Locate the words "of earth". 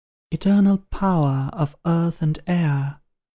1.53-2.23